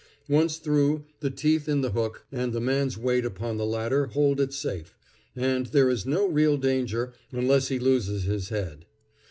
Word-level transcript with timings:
Once 0.27 0.57
through, 0.57 1.03
the 1.19 1.29
teeth 1.29 1.69
in 1.69 1.81
the 1.81 1.91
hook 1.91 2.25
and 2.31 2.53
the 2.53 2.59
man's 2.59 2.97
weight 2.97 3.23
upon 3.23 3.57
the 3.57 3.65
ladder 3.67 4.07
hold 4.07 4.41
it 4.41 4.51
safe, 4.51 4.97
and 5.35 5.67
there 5.67 5.91
is 5.91 6.07
no 6.07 6.27
real 6.27 6.57
danger 6.57 7.13
unless 7.31 7.67
he 7.67 7.77
loses 7.77 8.23
his 8.23 8.49
head. 8.49 8.87